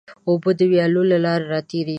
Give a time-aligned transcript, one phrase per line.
[0.27, 1.89] اوبه د ویالو له لارې راتېرېږي.